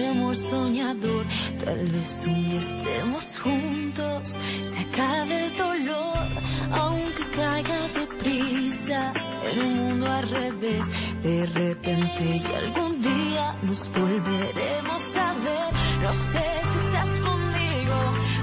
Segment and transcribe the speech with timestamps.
[0.00, 1.26] amor soñador.
[1.64, 4.28] Tal vez un día estemos juntos,
[4.64, 6.26] se acabe el dolor,
[6.72, 9.12] aunque caiga deprisa
[9.50, 10.84] en un mundo al revés.
[11.22, 15.70] De repente y algún día nos volveremos a ver.
[16.02, 17.98] No sé si estás conmigo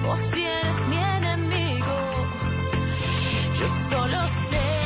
[0.10, 1.98] o si eres mi enemigo.
[3.60, 4.79] Yo solo sé,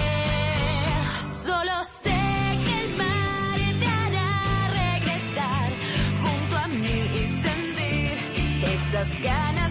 [9.03, 9.62] esas ganas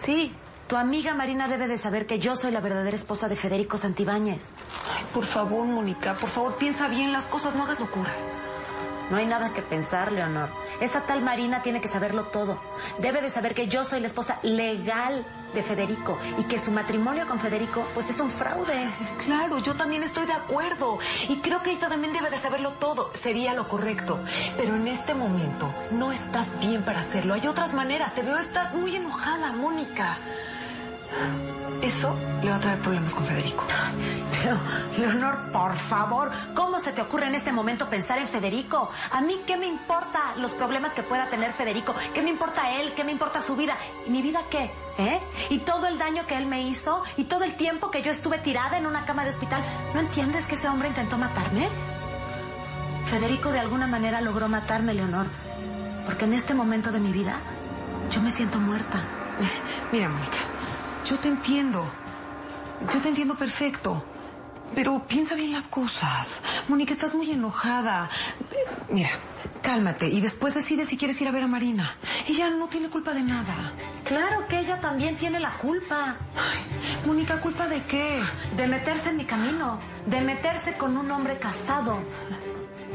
[0.00, 0.32] Sí,
[0.66, 4.52] tu amiga Marina debe de saber que yo soy la verdadera esposa de Federico Santibáñez.
[4.96, 8.32] Ay, por favor, Mónica, por favor, piensa bien las cosas, no hagas locuras.
[9.10, 10.48] No hay nada que pensar, Leonor.
[10.80, 12.58] Esa tal Marina tiene que saberlo todo.
[12.98, 17.26] Debe de saber que yo soy la esposa legal de Federico y que su matrimonio
[17.26, 18.88] con Federico pues es un fraude.
[19.24, 20.98] Claro, yo también estoy de acuerdo.
[21.28, 23.10] Y creo que ella también debe de saberlo todo.
[23.14, 24.20] Sería lo correcto.
[24.56, 27.34] Pero en este momento no estás bien para hacerlo.
[27.34, 28.14] Hay otras maneras.
[28.14, 30.16] Te veo, estás muy enojada, Mónica.
[31.82, 33.64] Eso le va a traer problemas con Federico.
[34.42, 34.58] Pero,
[34.98, 38.90] Leonor, por favor, ¿cómo se te ocurre en este momento pensar en Federico?
[39.10, 41.94] A mí, ¿qué me importa los problemas que pueda tener Federico?
[42.14, 42.92] ¿Qué me importa él?
[42.94, 43.76] ¿Qué me importa su vida?
[44.06, 44.70] ¿Y mi vida qué?
[44.98, 45.20] ¿Eh?
[45.48, 47.02] ¿Y todo el daño que él me hizo?
[47.16, 49.62] ¿Y todo el tiempo que yo estuve tirada en una cama de hospital?
[49.94, 51.68] ¿No entiendes que ese hombre intentó matarme?
[53.06, 55.26] Federico de alguna manera logró matarme, Leonor.
[56.04, 57.36] Porque en este momento de mi vida,
[58.10, 58.98] yo me siento muerta.
[59.92, 60.38] Mira, Mónica,
[61.10, 61.84] yo te entiendo.
[62.92, 64.04] Yo te entiendo perfecto.
[64.76, 66.38] Pero piensa bien las cosas.
[66.68, 68.08] Mónica, estás muy enojada.
[68.88, 69.10] Mira,
[69.60, 71.90] cálmate y después decide si quieres ir a ver a Marina.
[72.28, 73.72] Ella no tiene culpa de nada.
[74.04, 76.16] Claro que ella también tiene la culpa.
[76.36, 78.20] Ay, Mónica, ¿culpa de qué?
[78.56, 79.80] De meterse en mi camino.
[80.06, 82.00] De meterse con un hombre casado.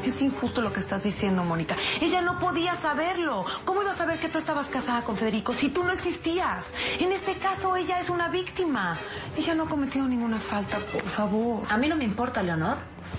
[0.06, 1.76] Es injusto lo que estás diciendo, Mónica.
[2.00, 3.44] Ella no podía saberlo.
[3.66, 6.68] ¿Cómo iba a saber que tú estabas casada con Federico si tú no existías?
[7.00, 8.98] En este caso, ella es una víctima.
[9.36, 11.64] Ella no ha cometido ninguna falta, por favor.
[11.70, 12.78] A mí no me importa, Leonor.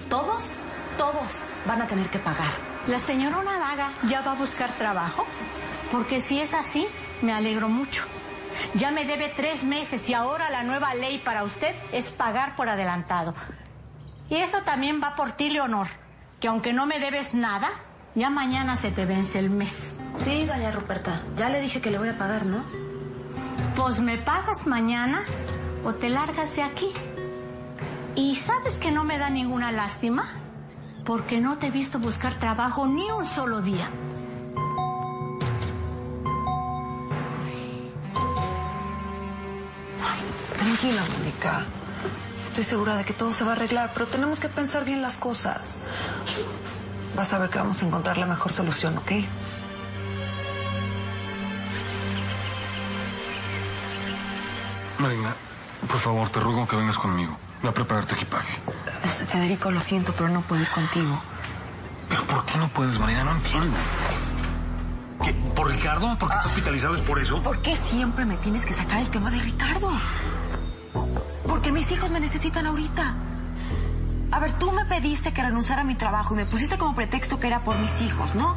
[0.09, 0.51] Todos,
[0.97, 1.33] todos
[1.67, 2.53] van a tener que pagar.
[2.87, 5.27] ¿La señora Una Vaga ya va a buscar trabajo?
[5.91, 6.87] Porque si es así,
[7.21, 8.05] me alegro mucho.
[8.75, 12.69] Ya me debe tres meses y ahora la nueva ley para usted es pagar por
[12.69, 13.35] adelantado.
[14.29, 15.87] Y eso también va por ti, Leonor,
[16.41, 17.69] que aunque no me debes nada,
[18.15, 19.95] ya mañana se te vence el mes.
[20.17, 21.23] Sí, doña Ruperta.
[21.37, 22.65] Ya le dije que le voy a pagar, ¿no?
[23.77, 25.21] Pues me pagas mañana
[25.85, 26.93] o te largas de aquí.
[28.15, 30.25] ¿Y sabes que no me da ninguna lástima?
[31.05, 33.91] Porque no te he visto buscar trabajo ni un solo día.
[40.59, 41.67] Tranquila, Mónica.
[42.57, 45.19] Estoy segura de que todo se va a arreglar, pero tenemos que pensar bien las
[45.19, 45.77] cosas.
[47.15, 49.13] Vas a ver que vamos a encontrar la mejor solución, ¿ok?
[54.99, 55.35] Marina,
[55.87, 57.37] por favor, te ruego que vengas conmigo.
[57.61, 58.59] Voy a preparar tu equipaje.
[59.05, 61.21] Federico, lo siento, pero no puedo ir contigo.
[62.09, 63.23] ¿Pero por qué no puedes, Marina?
[63.23, 63.77] No entiendo.
[65.23, 65.35] ¿Qué?
[65.55, 66.17] ¿Por Ricardo?
[66.19, 66.95] ¿Porque está hospitalizado?
[66.95, 67.43] ¿Es por eso?
[67.43, 69.91] ¿Por qué siempre me tienes que sacar el tema de Ricardo?
[71.67, 73.17] Porque mis hijos me necesitan ahorita.
[74.31, 77.41] A ver, tú me pediste que renunciara a mi trabajo y me pusiste como pretexto
[77.41, 78.57] que era por mis hijos, ¿no?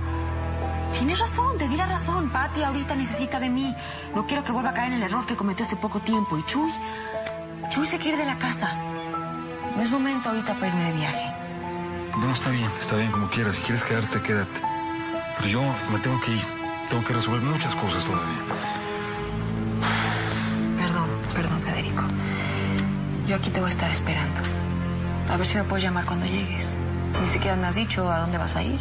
[0.93, 2.29] Tienes razón, te di la razón.
[2.29, 3.75] Patty ahorita necesita de mí.
[4.13, 6.37] No quiero que vuelva a caer en el error que cometió hace poco tiempo.
[6.37, 6.69] Y Chuy,
[7.71, 8.77] Chuy se quiere de la casa.
[9.75, 11.33] No es momento ahorita para irme de viaje.
[12.15, 13.55] No, está bien, está bien, como quieras.
[13.55, 14.61] Si quieres quedarte, quédate.
[15.37, 15.61] Pero yo
[15.91, 16.43] me tengo que ir.
[16.91, 18.88] Tengo que resolver muchas cosas todavía.
[23.29, 24.41] Yo aquí te voy a estar esperando.
[25.29, 26.75] A ver si me puedes llamar cuando llegues.
[27.21, 28.79] Ni siquiera me has dicho a dónde vas a ir.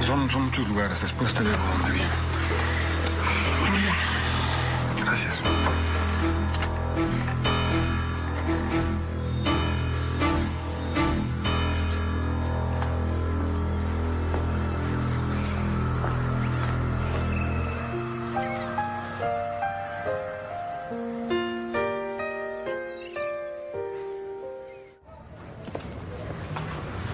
[0.00, 1.02] Son, son muchos lugares.
[1.02, 2.08] Después te digo dónde viene.
[5.04, 5.42] Gracias.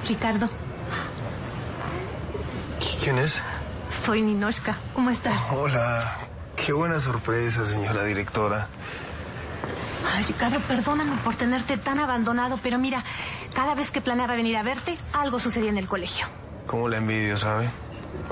[0.06, 0.48] Ricardo,
[3.02, 3.42] ¿Quién es?
[4.04, 4.76] Soy Ninoshka.
[4.94, 5.40] ¿Cómo estás?
[5.50, 6.12] Hola.
[6.56, 8.68] Qué buena sorpresa, señora directora.
[10.14, 13.04] Ay, Ricardo, perdóname por tenerte tan abandonado, pero mira,
[13.54, 16.26] cada vez que planeaba venir a verte, algo sucedía en el colegio.
[16.66, 17.70] ¿Cómo la envidio, sabe?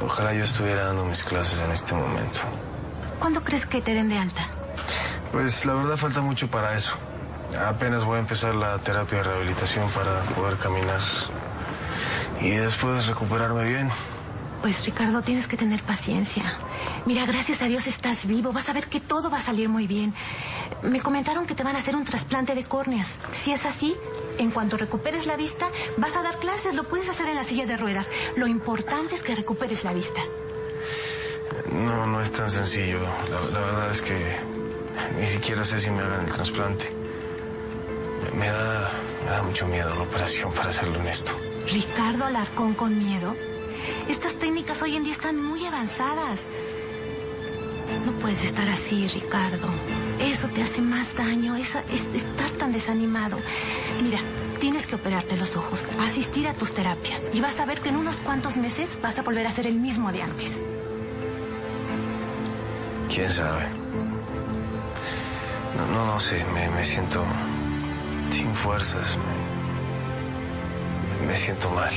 [0.03, 2.41] Ojalá yo estuviera dando mis clases en este momento.
[3.19, 4.49] ¿Cuándo crees que te den de alta?
[5.31, 6.91] Pues la verdad falta mucho para eso.
[7.69, 11.01] Apenas voy a empezar la terapia de rehabilitación para poder caminar.
[12.45, 13.89] Y después recuperarme bien.
[14.61, 16.45] Pues Ricardo, tienes que tener paciencia.
[17.07, 18.53] Mira, gracias a Dios estás vivo.
[18.53, 20.15] Vas a ver que todo va a salir muy bien.
[20.83, 23.13] Me comentaron que te van a hacer un trasplante de córneas.
[23.33, 23.97] Si es así,
[24.39, 26.75] en cuanto recuperes la vista, vas a dar clases.
[26.75, 28.09] Lo puedes hacer en la silla de ruedas.
[28.37, 30.21] Lo importante es que recuperes la vista.
[31.73, 33.01] No, no es tan sencillo.
[33.01, 34.37] La, la verdad es que
[35.19, 36.91] ni siquiera sé si me hagan el trasplante.
[38.23, 38.91] Me, me da,
[39.25, 41.35] me da mucho miedo la operación, para serlo honesto.
[41.73, 43.35] Ricardo Alarcón con miedo.
[44.09, 46.41] Estas técnicas hoy en día están muy avanzadas.
[48.07, 49.69] No puedes estar así, Ricardo.
[50.19, 53.39] Eso te hace más daño, esa- es, estar tan desanimado.
[54.03, 54.21] Mira,
[54.61, 57.97] tienes que operarte los ojos, asistir a tus terapias y vas a ver que en
[57.97, 60.53] unos cuantos meses vas a volver a ser el mismo de antes.
[63.13, 63.67] ¿Quién sabe?
[65.77, 67.25] No, no, sé, me, me siento
[68.31, 69.17] sin fuerzas.
[69.17, 69.54] Me,
[71.25, 71.93] me siento mal.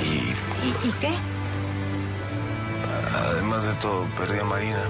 [0.00, 1.12] Y ¿Y, y qué?
[3.28, 4.82] además de todo, perdí a Marina.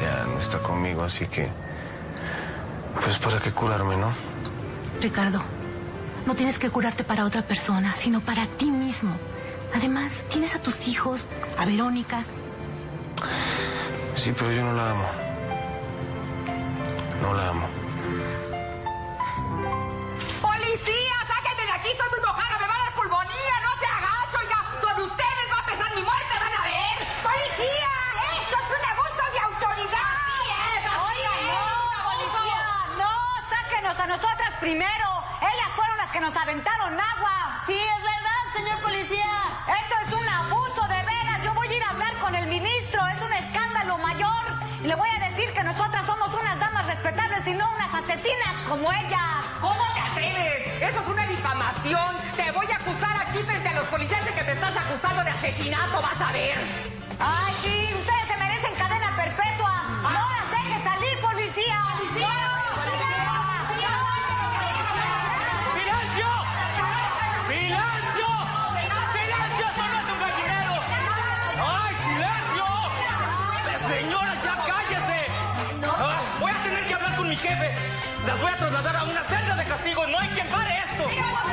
[0.00, 1.48] Ya no está conmigo, así que...
[3.02, 4.10] Pues para qué curarme, ¿no?
[5.00, 5.40] Ricardo,
[6.26, 9.16] no tienes que curarte para otra persona, sino para ti mismo.
[9.74, 11.26] Además, tienes a tus hijos,
[11.58, 12.24] a Verónica.
[14.14, 15.04] Sí, pero yo no la amo.
[17.22, 17.66] No la amo.
[55.68, 56.02] Asesinato.
[56.02, 56.58] Vas a ver.
[57.18, 59.72] Ay, sí, ustedes se merecen cadena perpetua.
[60.02, 61.82] No las deje salir, policía.
[61.98, 62.34] ¡Policía!
[65.74, 66.30] ¡Silencio!
[67.48, 68.28] ¡Silencio!
[69.12, 69.68] ¡Silencio!
[69.68, 70.74] ¡Esto no es un gallinero!
[71.58, 72.66] ¡Ay, silencio!
[73.88, 75.20] Señora, ya cállese.
[75.86, 77.74] Ah, voy a tener que hablar con mi jefe.
[78.26, 80.06] Las voy a trasladar a una celda de castigo.
[80.06, 81.47] No hay quien pare esto.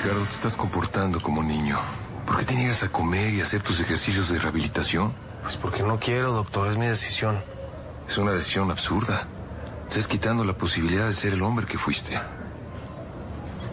[0.00, 1.76] Ricardo, te estás comportando como niño.
[2.24, 5.12] ¿Por qué te niegas a comer y hacer tus ejercicios de rehabilitación?
[5.42, 6.68] Pues porque no quiero, doctor.
[6.68, 7.42] Es mi decisión.
[8.08, 9.26] Es una decisión absurda.
[9.88, 12.16] Estás quitando la posibilidad de ser el hombre que fuiste.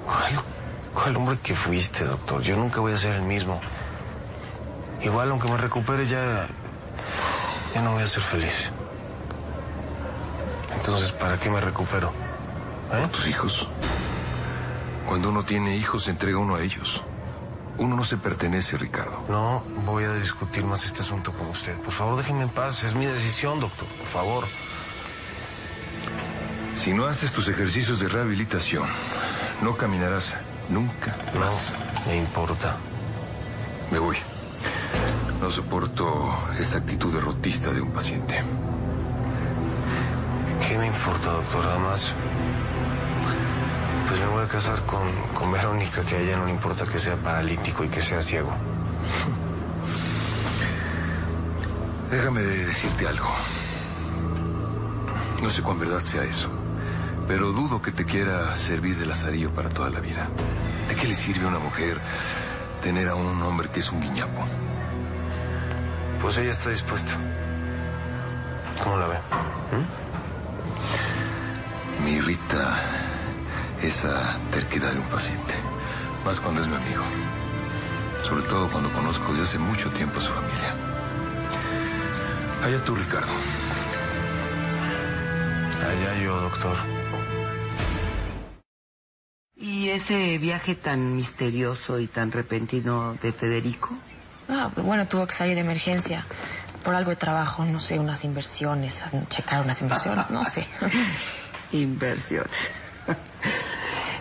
[0.03, 0.43] ¿Cuál,
[0.95, 2.41] cuál hombre que fuiste, doctor?
[2.41, 3.61] Yo nunca voy a ser el mismo.
[5.03, 6.47] Igual, aunque me recupere, ya.
[7.75, 8.71] Ya no voy a ser feliz.
[10.75, 12.11] Entonces, ¿para qué me recupero?
[12.91, 13.07] ¿Eh?
[13.11, 13.69] Tus hijos.
[15.07, 17.03] Cuando uno tiene hijos, se entrega uno a ellos.
[17.77, 19.21] Uno no se pertenece, Ricardo.
[19.27, 21.75] No voy a discutir más este asunto con usted.
[21.81, 22.83] Por favor, déjeme en paz.
[22.83, 23.87] Es mi decisión, doctor.
[23.97, 24.45] Por favor.
[26.73, 28.87] Si no haces tus ejercicios de rehabilitación,
[29.61, 30.35] no caminarás
[30.69, 31.73] nunca No más.
[32.07, 32.77] me importa.
[33.91, 34.17] Me voy.
[35.41, 38.41] No soporto esta actitud derrotista de un paciente.
[40.67, 41.65] ¿Qué me importa, doctor?
[41.67, 42.13] Además,
[44.25, 47.15] me voy a casar con, con Verónica, que a ella no le importa que sea
[47.15, 48.51] paralítico y que sea ciego.
[52.09, 53.29] Déjame decirte algo.
[55.41, 56.49] No sé cuán verdad sea eso,
[57.27, 60.29] pero dudo que te quiera servir de lazarillo para toda la vida.
[60.89, 61.99] ¿De qué le sirve a una mujer
[62.81, 64.43] tener a un hombre que es un guiñapo?
[66.21, 67.13] Pues ella está dispuesta.
[68.83, 69.17] ¿Cómo la ve?
[72.03, 72.79] Me irrita
[73.87, 75.53] esa terquedad de un paciente,
[76.25, 77.03] más cuando es mi amigo.
[78.23, 80.75] Sobre todo cuando conozco desde hace mucho tiempo a su familia.
[82.63, 83.31] Allá tú, Ricardo.
[85.81, 86.75] Allá yo, doctor.
[89.55, 93.95] ¿Y ese viaje tan misterioso y tan repentino de Federico?
[94.49, 96.25] Ah, pues bueno, tuvo que salir de emergencia.
[96.83, 100.67] Por algo de trabajo, no sé, unas inversiones, checar unas inversiones, no sé.
[101.71, 102.51] Inversiones.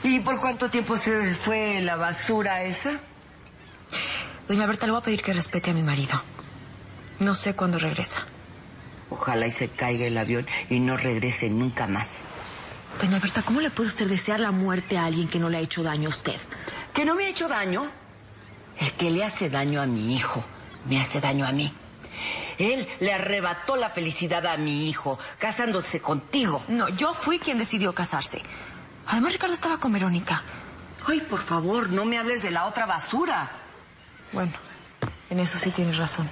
[0.04, 3.00] ¿Y por cuánto tiempo se fue la basura esa?
[4.46, 6.22] Doña Berta, le voy a pedir que respete a mi marido.
[7.20, 8.26] No sé cuándo regresa.
[9.08, 12.18] Ojalá y se caiga el avión y no regrese nunca más.
[13.00, 15.60] Doña Berta, ¿cómo le puede usted desear la muerte a alguien que no le ha
[15.60, 16.36] hecho daño a usted?
[16.92, 17.90] ¿Que no me ha hecho daño?
[18.78, 20.44] El que le hace daño a mi hijo,
[20.86, 21.72] me hace daño a mí.
[22.58, 26.62] Él le arrebató la felicidad a mi hijo, casándose contigo.
[26.68, 28.42] No, yo fui quien decidió casarse.
[29.06, 30.42] Además, Ricardo estaba con Verónica.
[31.06, 33.50] Ay, por favor, no me hables de la otra basura.
[34.32, 34.52] Bueno,
[35.30, 36.28] en eso sí tienes razón.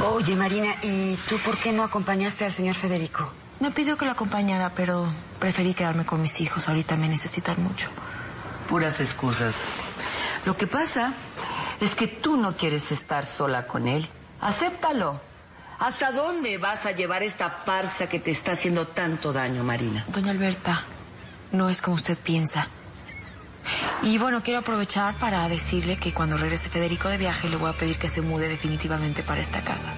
[0.00, 3.32] Oye, Marina, ¿y tú por qué no acompañaste al señor Federico?
[3.60, 6.68] Me pidió que lo acompañara, pero preferí quedarme con mis hijos.
[6.68, 7.88] Ahorita me necesitan mucho.
[8.68, 9.56] Puras excusas.
[10.44, 11.14] Lo que pasa
[11.80, 14.08] es que tú no quieres estar sola con él.
[14.40, 15.20] Acéptalo.
[15.78, 20.04] ¿Hasta dónde vas a llevar esta farsa que te está haciendo tanto daño, Marina?
[20.08, 20.84] Doña Alberta,
[21.52, 22.68] no es como usted piensa.
[24.02, 27.76] Y bueno, quiero aprovechar para decirle que cuando regrese Federico de viaje le voy a
[27.76, 29.90] pedir que se mude definitivamente para esta casa.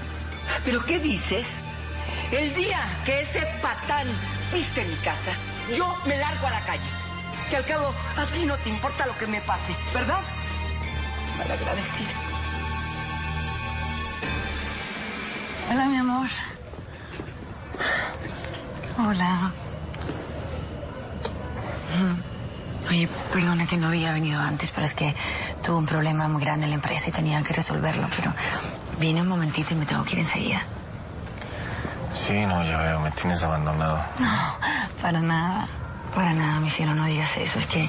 [0.64, 1.46] ¿Pero qué dices?
[2.32, 4.06] El día que ese patán
[4.52, 5.32] piste mi casa,
[5.76, 6.82] yo me largo a la calle.
[7.48, 10.20] Que al cabo a ti no te importa lo que me pase, ¿verdad?
[11.38, 12.10] Malagradecida.
[15.70, 16.28] Hola, mi amor.
[18.98, 19.52] Hola.
[22.88, 25.14] Oye, perdona que no había venido antes, pero es que
[25.62, 28.32] tuve un problema muy grande en la empresa y tenía que resolverlo, pero
[28.98, 30.62] vine un momentito y me tengo que ir enseguida.
[32.12, 34.02] Sí, no, ya veo, me tienes abandonado.
[34.18, 34.56] No,
[35.00, 35.68] para nada.
[36.14, 37.60] Para nada, mi cielo, no digas eso.
[37.60, 37.88] Es que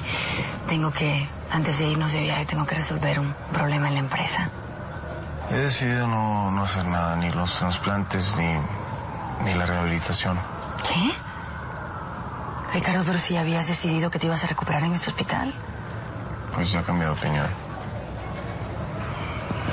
[0.68, 4.48] tengo que, antes de irnos de viaje, tengo que resolver un problema en la empresa.
[5.50, 8.54] He decidido no, no hacer nada, ni los trasplantes, ni,
[9.44, 10.38] ni la rehabilitación.
[10.88, 11.12] ¿Qué?
[12.72, 15.52] Ricardo, pero si habías decidido que te ibas a recuperar en ese hospital.
[16.54, 17.46] Pues ya he cambiado de opinión.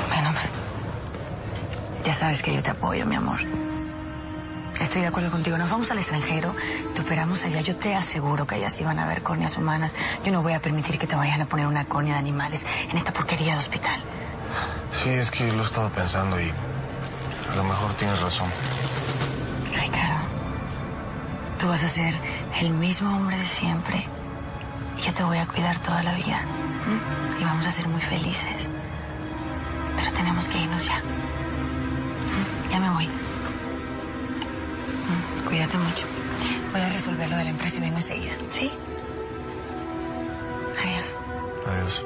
[0.10, 0.30] Bueno,
[2.04, 3.40] ya sabes que yo te apoyo, mi amor.
[4.82, 5.58] Estoy de acuerdo contigo.
[5.58, 6.54] Nos vamos al extranjero,
[6.96, 7.62] te operamos allá.
[7.62, 9.92] Yo te aseguro que allá sí van a haber córneas humanas.
[10.26, 12.98] Yo no voy a permitir que te vayan a poner una córnea de animales en
[12.98, 14.00] esta porquería de hospital.
[14.92, 16.52] Sí, es que lo he estado pensando y
[17.52, 18.50] a lo mejor tienes razón.
[19.74, 20.20] Ricardo,
[21.60, 22.16] tú vas a ser
[22.60, 24.06] el mismo hombre de siempre.
[24.98, 26.42] Y yo te voy a cuidar toda la vida.
[27.40, 28.68] Y vamos a ser muy felices.
[29.96, 31.02] Pero tenemos que irnos ya.
[32.70, 33.10] Ya me voy.
[35.48, 36.08] Cuídate mucho.
[36.72, 38.34] Voy a resolver lo de la empresa y vengo enseguida.
[38.50, 38.72] ¿Sí?
[40.84, 41.16] Adiós.
[41.66, 42.06] Adiós.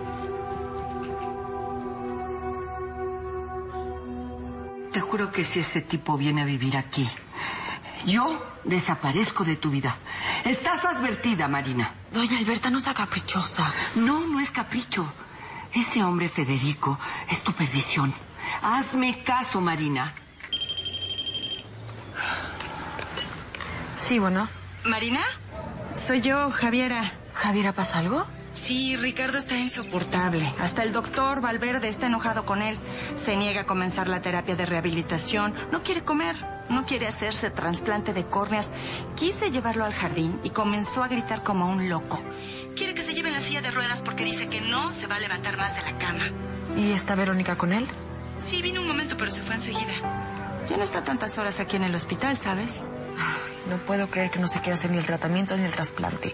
[4.94, 7.08] Te juro que si ese tipo viene a vivir aquí,
[8.06, 9.98] yo desaparezco de tu vida.
[10.46, 11.94] Estás advertida, Marina.
[12.12, 13.72] Doña Alberta, no sea caprichosa.
[13.96, 15.12] No, no es capricho.
[15.74, 18.14] Ese hombre Federico es tu perdición.
[18.62, 20.14] Hazme caso, Marina.
[23.96, 24.48] Sí, bueno.
[24.86, 25.22] ¿Marina?
[25.96, 27.12] Soy yo, Javiera.
[27.34, 28.26] ¿Javiera pasa algo?
[28.54, 30.54] Sí, Ricardo está insoportable.
[30.60, 32.78] Hasta el doctor Valverde está enojado con él.
[33.16, 35.56] Se niega a comenzar la terapia de rehabilitación.
[35.72, 36.53] No quiere comer.
[36.70, 38.72] No quiere hacerse trasplante de córneas.
[39.16, 42.22] Quise llevarlo al jardín y comenzó a gritar como un loco.
[42.76, 45.16] Quiere que se lleve en la silla de ruedas porque dice que no se va
[45.16, 46.24] a levantar más de la cama.
[46.76, 47.88] ¿Y está Verónica con él?
[48.40, 49.94] Sí, vino un momento, pero se fue enseguida.
[50.70, 52.86] Ya no está tantas horas aquí en el hospital, ¿sabes?
[53.70, 56.34] No puedo creer que no se quiera hacer ni el tratamiento ni el trasplante.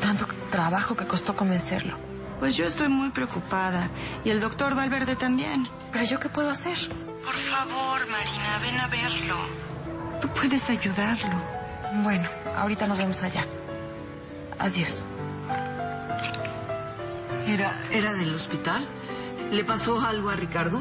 [0.00, 1.98] Tanto trabajo que costó convencerlo.
[2.40, 3.90] Pues yo estoy muy preocupada.
[4.24, 5.68] Y el doctor Valverde también.
[5.92, 6.78] ¿Pero yo qué puedo hacer?
[7.24, 9.36] Por favor, Marina, ven a verlo.
[10.20, 11.34] Tú puedes ayudarlo.
[12.02, 13.44] Bueno, ahorita nos vemos allá.
[14.58, 15.04] Adiós.
[17.46, 18.86] ¿Era, ¿Era del hospital?
[19.50, 20.80] ¿Le pasó algo a Ricardo?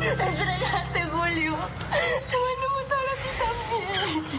[0.00, 1.54] Entrégate, Julio.
[2.30, 3.30] Te van a matar a ti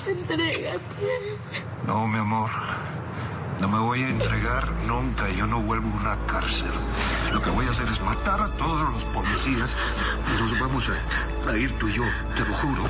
[0.06, 0.20] también.
[0.20, 1.38] Entrégate.
[1.86, 2.50] No, mi amor.
[3.60, 5.30] No me voy a entregar nunca.
[5.30, 6.72] Yo no vuelvo a una cárcel.
[7.34, 9.76] Lo que voy a hacer es matar a todos los policías
[10.28, 12.04] y nos vamos a, a ir tú y yo,
[12.36, 12.84] te lo juro.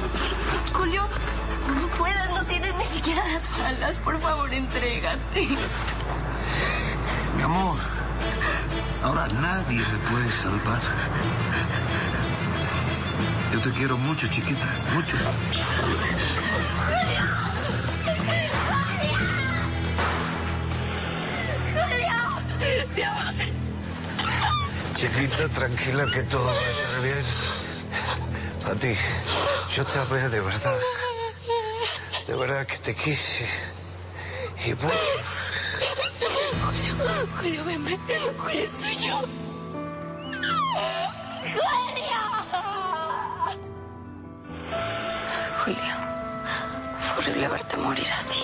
[0.73, 3.97] Julio, no puedes, no tienes ni siquiera las balas.
[3.97, 5.47] Por favor, entrégate.
[7.35, 7.77] Mi amor,
[9.03, 10.81] ahora nadie me puede salvar.
[13.53, 15.17] Yo te quiero mucho, chiquita, mucho.
[24.99, 27.25] Chiquita, tranquila que todo va a estar bien.
[28.65, 28.93] A ti,
[29.73, 30.77] yo te amé de verdad.
[32.27, 33.47] De verdad que te quise.
[34.65, 34.89] Y mucho.
[36.65, 37.99] Julio, Julio, ven, ven.
[38.39, 39.21] Julio, soy yo.
[41.45, 42.19] Julio.
[45.63, 45.95] Julio,
[46.99, 48.43] fue horrible verte morir así.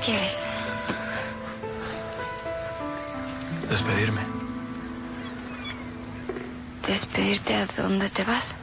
[0.00, 0.44] Quieres?
[3.68, 4.22] Despedirme.
[6.86, 8.54] ¿Despedirte a dónde te vas?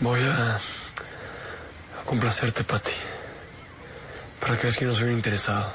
[0.00, 2.92] Voy a, a complacerte, Pati.
[4.40, 5.72] Para que veas que yo no soy un interesado.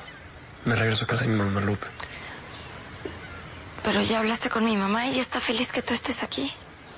[0.65, 1.87] Me regreso a casa de mi mamá Lupe.
[3.83, 6.53] Pero ya hablaste con mi mamá y ella está feliz que tú estés aquí.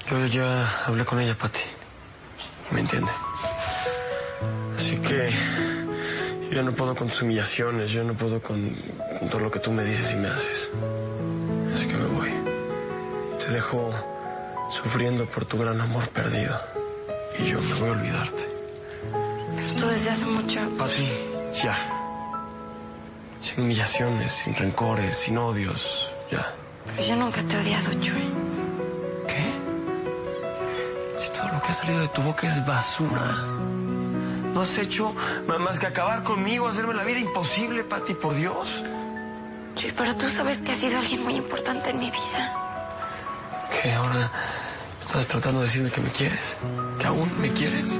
[0.07, 1.61] Yo ya hablé con ella, Pati.
[2.69, 3.11] Y me entiende.
[4.77, 5.33] Así que
[6.51, 8.75] yo no puedo con tus humillaciones, yo no puedo con,
[9.19, 10.71] con todo lo que tú me dices y me haces.
[11.73, 12.31] Así que me voy.
[13.39, 13.91] Te dejo
[14.69, 16.59] sufriendo por tu gran amor perdido.
[17.39, 18.49] Y yo me voy a olvidarte.
[19.55, 20.59] Pero tú desde hace mucho...
[20.77, 21.09] Pati,
[21.61, 21.77] ya.
[23.41, 26.53] Sin humillaciones, sin rencores, sin odios, ya.
[26.85, 28.45] Pero yo nunca te he odiado, Chuy.
[31.17, 33.74] Si todo lo que ha salido de tu boca es basura.
[34.55, 35.13] No has hecho
[35.59, 38.85] más que acabar conmigo, hacerme la vida imposible, Pati, por Dios.
[39.75, 42.53] Chuy, pero tú sabes que has sido alguien muy importante en mi vida.
[43.69, 44.31] ¿Qué ahora
[44.97, 46.55] estás tratando de decirme que me quieres?
[46.97, 47.99] ¿Que aún me quieres?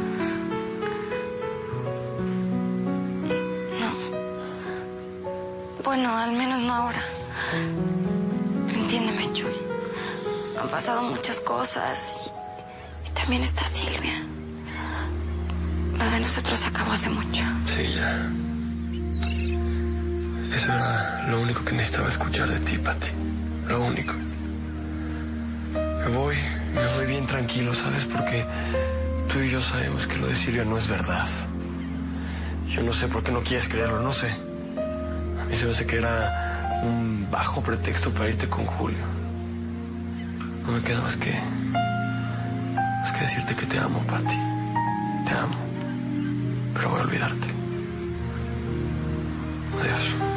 [5.83, 7.01] Bueno, al menos no ahora.
[8.73, 9.57] Entiéndeme, Chuy.
[10.57, 12.31] Han pasado muchas cosas
[13.05, 14.34] y, y también está Silvia.
[15.97, 17.43] Lo de nosotros acabó hace mucho.
[17.65, 18.29] Sí, ya.
[20.55, 23.09] Eso era lo único que necesitaba escuchar de ti, Pati.
[23.67, 24.13] Lo único.
[25.73, 26.35] Me voy,
[26.73, 28.05] me voy bien tranquilo, ¿sabes?
[28.05, 28.45] Porque
[29.31, 31.27] tú y yo sabemos que lo de Silvia no es verdad.
[32.69, 34.31] Yo no sé por qué no quieres creerlo, no sé.
[34.31, 39.03] A mí se me hace que era un bajo pretexto para irte con Julio.
[40.65, 41.33] No me queda más que.
[41.71, 44.37] más que decirte que te amo, Pati.
[45.25, 45.64] Te amo.
[46.75, 47.47] Pero voy a olvidarte.
[49.79, 50.34] Adiós.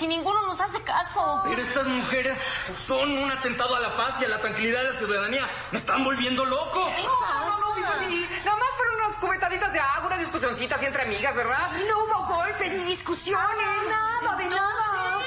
[0.00, 1.42] Y ninguno nos hace caso.
[1.44, 2.38] Pero estas mujeres
[2.86, 5.46] son un atentado a la paz y a la tranquilidad de la ciudadanía.
[5.72, 6.90] Me están volviendo loco.
[7.02, 11.02] No, no, no, mi Rupi, Nada más fueron unas cubetaditas de agua, unas discusioncitas entre
[11.02, 11.70] amigas, ¿verdad?
[11.88, 13.66] No hubo golpes ni discusiones.
[13.88, 15.18] Nada, de nada.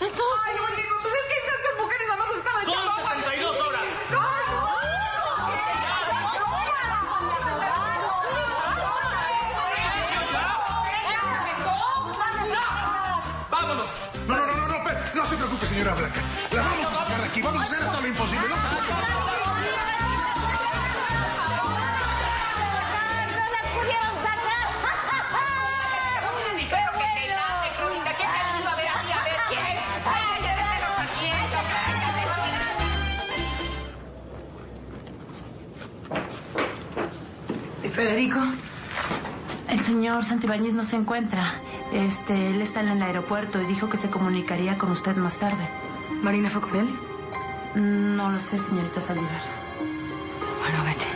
[0.00, 0.40] Entonces.
[0.46, 1.43] Ay, oye, pues es que
[15.74, 16.20] señora Blanca.
[16.52, 17.42] La vamos a sacar de aquí.
[17.42, 18.48] Vamos a hacer hasta lo imposible.
[18.48, 18.94] No se preocupe.
[26.70, 28.12] Pero que te late, Clorinda.
[28.14, 29.10] ¿Quién te ayuda a ver a ti?
[29.10, 29.76] A ver, ¿quién?
[30.14, 31.58] ¡Ay, ya te lo asiento!
[37.82, 38.40] ¿Y Federico?
[39.68, 41.54] El señor Santibáñez no se encuentra.
[41.94, 45.68] Este, él está en el aeropuerto y dijo que se comunicaría con usted más tarde.
[46.22, 46.88] ¿Marina fue con él?
[47.76, 49.42] No lo sé, señorita Saldívar.
[50.60, 51.06] Bueno, vete.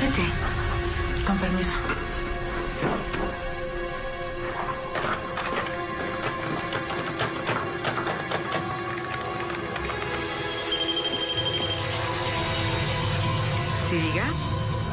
[0.00, 1.26] Vete.
[1.26, 1.74] Con permiso.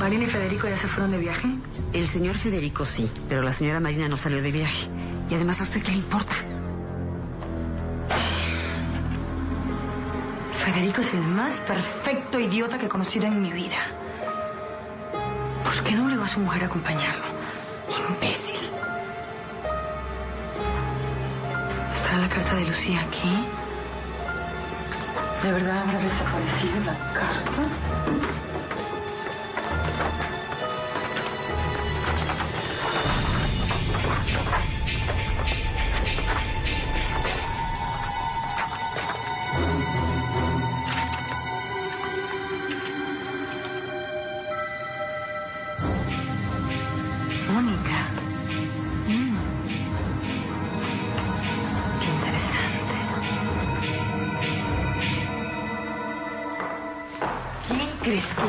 [0.06, 1.48] ¿Marina y Federico ya se fueron de viaje?
[1.91, 4.88] El señor Federico sí, pero la señora Marina no salió de viaje.
[5.32, 6.36] Y además, ¿a usted qué le importa?
[10.54, 13.78] Federico es el más perfecto idiota que he conocido en mi vida.
[15.63, 17.26] ¿Por qué no obligó a su mujer a acompañarlo?
[18.08, 18.60] Imbécil.
[21.96, 23.48] ¿Estará la carta de Lucía aquí?
[25.41, 28.35] ¿De verdad habrá desaparecido la carta?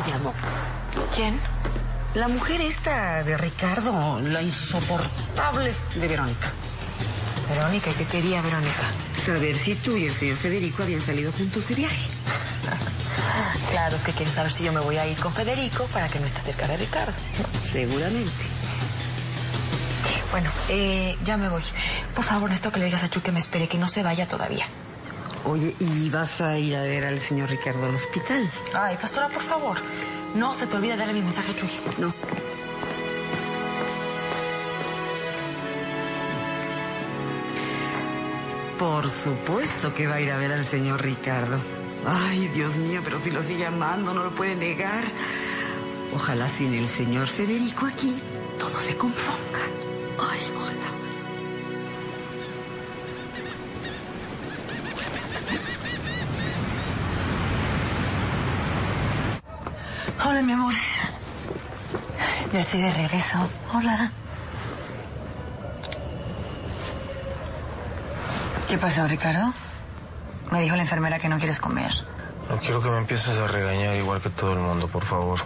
[0.06, 0.35] Llamó?
[1.14, 1.38] ¿Quién?
[2.14, 6.48] La mujer esta de Ricardo, la insoportable de Verónica.
[7.48, 8.90] Verónica, ¿y qué quería Verónica?
[9.24, 12.06] Saber si tú y el señor Federico habían salido juntos de viaje.
[13.70, 16.18] Claro, es que quiere saber si yo me voy a ir con Federico para que
[16.18, 17.12] no esté cerca de Ricardo.
[17.62, 18.30] Seguramente.
[20.30, 21.62] Bueno, eh, ya me voy.
[22.14, 24.26] Por favor, necesito que le digas a Chu que me espere, que no se vaya
[24.28, 24.66] todavía.
[25.46, 28.50] Oye, ¿y vas a ir a ver al señor Ricardo al hospital?
[28.74, 29.76] Ay, pastora, por favor.
[30.35, 31.70] No se te olvide darle mi mensaje a Chuy.
[31.98, 32.12] No.
[38.78, 41.59] Por supuesto que va a ir a ver al señor Ricardo.
[42.04, 45.04] Ay, Dios mío, pero si lo sigue amando, no lo puede negar.
[46.14, 48.12] Ojalá sin el señor Federico aquí
[48.59, 49.65] todo se componga.
[60.28, 60.74] Hola, mi amor.
[62.52, 63.48] Ya estoy de regreso.
[63.72, 64.10] Hola.
[68.68, 69.54] ¿Qué pasó, Ricardo?
[70.50, 71.92] Me dijo la enfermera que no quieres comer.
[72.50, 75.38] No quiero que me empieces a regañar igual que todo el mundo, por favor.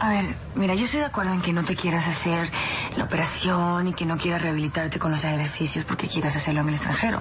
[0.00, 0.24] A ver,
[0.54, 2.50] mira, yo estoy de acuerdo en que no te quieras hacer
[2.96, 6.74] la operación y que no quieras rehabilitarte con los ejercicios porque quieras hacerlo en el
[6.76, 7.20] extranjero.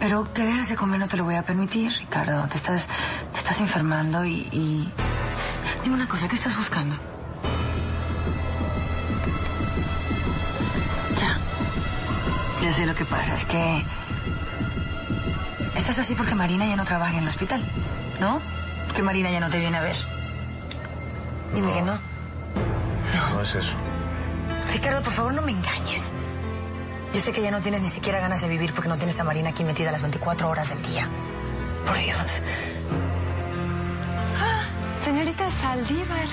[0.00, 2.48] Pero que dejes de comer no te lo voy a permitir, Ricardo.
[2.48, 2.86] Te estás,
[3.30, 4.92] te estás enfermando y, y...
[5.88, 6.94] Dime una cosa, ¿qué estás buscando?
[11.18, 11.38] Ya.
[12.60, 13.82] Ya sé lo que pasa, es que...
[15.76, 17.62] Estás así porque Marina ya no trabaja en el hospital,
[18.20, 18.38] ¿no?
[18.94, 19.96] Que Marina ya no te viene a ver.
[21.54, 21.98] Dime que no.
[23.32, 23.72] No es eso.
[24.70, 26.12] Ricardo, por favor, no me engañes.
[27.14, 29.24] Yo sé que ya no tienes ni siquiera ganas de vivir porque no tienes a
[29.24, 31.08] Marina aquí metida las 24 horas del día.
[31.86, 32.42] Por Dios.
[35.02, 36.28] Señorita Saldívar,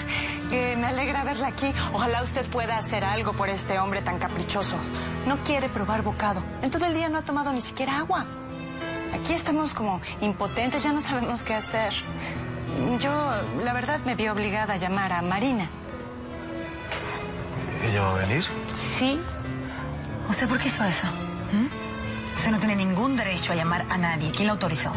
[0.51, 1.71] eh, me alegra verla aquí.
[1.93, 4.75] Ojalá usted pueda hacer algo por este hombre tan caprichoso.
[5.27, 6.43] No quiere probar bocado.
[6.61, 8.25] En todo el día no ha tomado ni siquiera agua.
[9.13, 11.93] Aquí estamos como impotentes, ya no sabemos qué hacer.
[12.99, 13.11] Yo,
[13.63, 15.69] la verdad, me vi obligada a llamar a Marina.
[17.83, 18.43] ¿Ella va a venir?
[18.75, 19.19] Sí,
[20.29, 21.07] ¿Usted por qué hizo eso?
[21.07, 22.35] ¿Mm?
[22.35, 24.31] Usted no tiene ningún derecho a llamar a nadie.
[24.31, 24.91] ¿Quién la autorizó?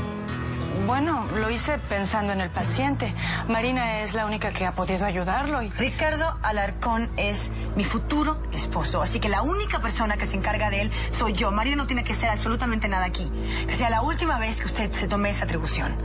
[0.87, 3.13] Bueno, lo hice pensando en el paciente.
[3.49, 5.71] Marina es la única que ha podido ayudarlo y...
[5.71, 10.83] Ricardo Alarcón es mi futuro esposo, así que la única persona que se encarga de
[10.83, 11.51] él soy yo.
[11.51, 13.31] Marina no tiene que hacer absolutamente nada aquí.
[13.67, 15.97] Que sea la última vez que usted se tome esa atribución.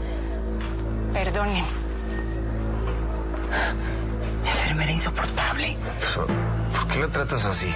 [1.12, 1.64] Perdone.
[4.46, 5.76] Enfermera insoportable.
[6.14, 7.72] ¿Por qué la tratas así?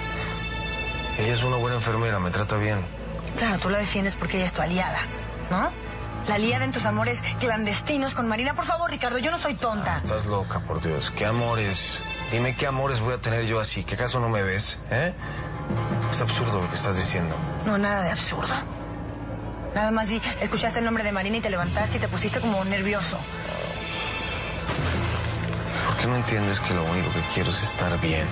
[1.18, 2.78] Ella es una buena enfermera, me trata bien.
[3.36, 5.00] Claro, tú la defiendes porque ella es tu aliada,
[5.50, 5.87] ¿no?
[6.28, 8.54] La aliada en tus amores clandestinos con Marina.
[8.54, 9.96] Por favor, Ricardo, yo no soy tonta.
[9.96, 11.10] Estás loca, por Dios.
[11.10, 12.00] ¿Qué amores?
[12.30, 13.82] Dime qué amores voy a tener yo así.
[13.82, 14.78] ¿Que acaso no me ves?
[14.90, 15.14] ¿Eh?
[16.10, 17.34] Es absurdo lo que estás diciendo.
[17.64, 18.54] No, nada de absurdo.
[19.74, 22.62] Nada más si escuchaste el nombre de Marina y te levantaste y te pusiste como
[22.64, 23.18] nervioso.
[25.86, 28.26] ¿Por qué no entiendes que lo único que quiero es estar bien?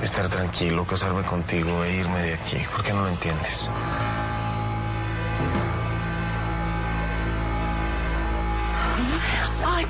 [0.00, 2.64] Estar tranquilo, casarme contigo e irme de aquí.
[2.70, 3.68] ¿Por qué no lo entiendes?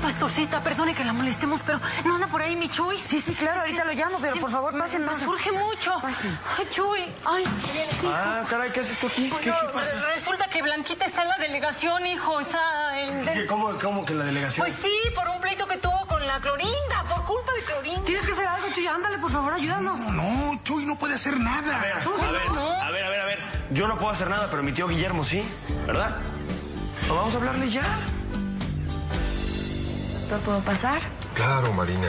[0.07, 2.97] Pastorcita, perdone que la molestemos, pero ¿no anda por ahí mi Chuy?
[3.01, 5.27] Sí, sí, claro, ahorita lo llamo, pero por favor, pasen, pasen.
[5.27, 5.93] urge mucho.
[6.01, 7.43] Ay, Chuy, ay.
[8.05, 9.29] Ah, caray, ¿qué haces tú aquí?
[9.43, 9.91] ¿Qué, No, qué pasa?
[10.13, 12.39] Resulta que Blanquita está en la delegación, hijo.
[12.39, 13.25] Está en...
[13.25, 14.65] ¿Qué- ¿Cómo, ¿Cómo que la delegación?
[14.65, 18.03] Pues sí, por un pleito que tuvo con la Clorinda, por culpa de Clorinda.
[18.05, 18.87] Tienes que hacer algo, Chuy.
[18.87, 19.99] Ándale, por favor, ayúdanos.
[19.99, 21.79] No, Chuy no puede hacer nada.
[21.79, 23.39] A ver, a ver, a ver, a ver.
[23.71, 25.43] Yo no puedo hacer nada, pero mi tío Guillermo sí,
[25.85, 26.15] ¿verdad?
[26.95, 27.83] Pues vamos a hablarle ya.
[30.29, 30.99] ¿No puedo pasar?
[31.33, 32.07] Claro, Marina.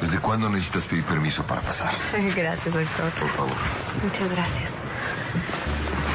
[0.00, 1.94] ¿Desde cuándo necesitas pedir permiso para pasar?
[2.36, 3.10] Gracias, doctor.
[3.12, 3.56] Por favor,
[4.02, 4.72] Muchas gracias.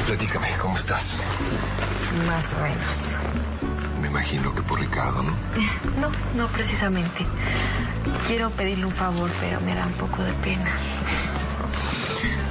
[0.06, 1.22] platícame, ¿cómo estás?
[2.26, 3.16] Más o menos.
[4.00, 5.32] Me imagino que por Ricardo, ¿no?
[6.00, 7.26] No, no precisamente.
[8.26, 10.70] Quiero pedirle un favor, pero me da un poco de pena.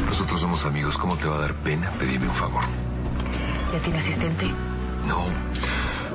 [0.05, 2.63] Nosotros somos amigos, ¿cómo te va a dar pena pedirme un favor?
[3.73, 4.47] ¿Ya tiene asistente?
[5.07, 5.23] No,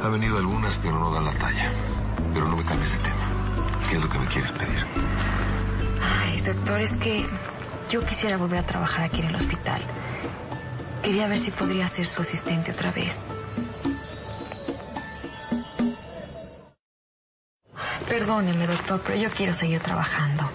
[0.02, 1.70] ha venido algunas, pero no dan la talla.
[2.34, 3.28] Pero no me cambies de tema.
[3.88, 4.86] ¿Qué es lo que me quieres pedir?
[6.20, 7.26] Ay, doctor, es que
[7.90, 9.82] yo quisiera volver a trabajar aquí en el hospital.
[11.02, 13.24] Quería ver si podría ser su asistente otra vez.
[18.08, 20.50] Perdóneme, doctor, pero yo quiero seguir trabajando.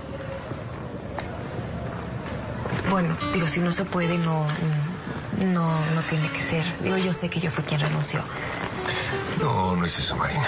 [2.89, 4.47] Bueno, digo, si no se puede, no,
[5.45, 6.65] no, no tiene que ser.
[6.81, 8.23] Digo, yo sé que yo fui quien renunció.
[9.39, 10.47] No, no es eso, Marina.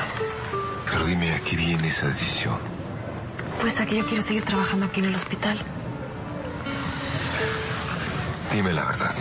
[0.90, 2.58] Pero dime, ¿a qué viene esa decisión?
[3.62, 5.62] Pues a que yo quiero seguir trabajando aquí en el hospital.
[8.52, 9.14] Dime la verdad.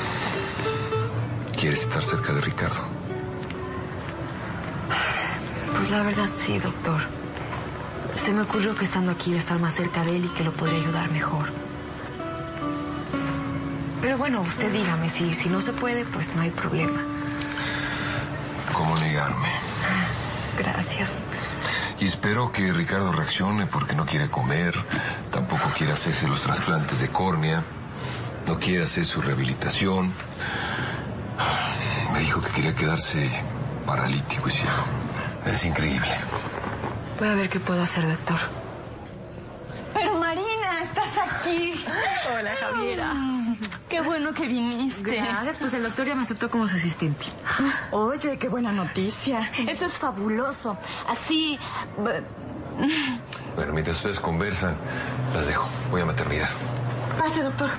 [1.59, 2.81] ¿Quieres estar cerca de Ricardo?
[5.75, 7.01] Pues la verdad sí, doctor.
[8.17, 10.45] Se me ocurrió que estando aquí iba a estar más cerca de él y que
[10.45, 11.51] lo podría ayudar mejor.
[14.01, 17.18] Pero bueno, usted dígame, si, si no se puede, pues no hay problema.
[18.99, 19.49] ¿Cómo negarme?
[20.59, 21.13] Gracias.
[22.01, 24.75] Y espero que Ricardo reaccione porque no quiere comer,
[25.31, 27.63] tampoco quiere hacerse los trasplantes de córnea,
[28.47, 30.13] no quiere hacer su rehabilitación.
[32.13, 33.31] Me dijo que quería quedarse
[33.87, 34.85] paralítico y ciego.
[35.47, 36.11] Es increíble.
[37.21, 38.39] Voy a ver qué puedo hacer, doctor.
[39.95, 41.85] Pero Marina, estás aquí.
[42.35, 43.38] Hola, Javiera.
[43.99, 45.17] Qué bueno que viniste.
[45.17, 47.27] Gracias, pues el doctor ya me aceptó como su asistente.
[47.91, 49.41] Oye, qué buena noticia.
[49.67, 50.79] Eso es fabuloso.
[51.09, 51.59] Así...
[53.57, 54.77] Bueno, mientras ustedes conversan,
[55.35, 55.69] las dejo.
[55.91, 56.49] Voy a maternidad.
[57.19, 57.71] Pase, doctor.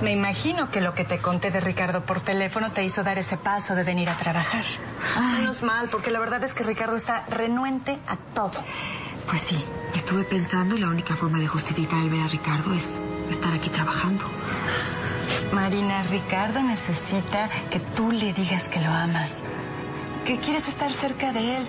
[0.00, 3.36] Me imagino que lo que te conté de Ricardo por teléfono te hizo dar ese
[3.36, 4.64] paso de venir a trabajar.
[5.36, 8.64] Menos mal, porque la verdad es que Ricardo está renuente a todo.
[9.26, 9.62] Pues sí,
[9.94, 12.98] estuve pensando y la única forma de justificar el ver a Ricardo es
[13.30, 14.24] estar aquí trabajando.
[15.52, 19.40] Marina, Ricardo necesita que tú le digas que lo amas,
[20.24, 21.68] que quieres estar cerca de él.